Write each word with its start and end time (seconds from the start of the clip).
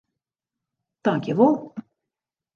Tankjewol. 1.03 1.55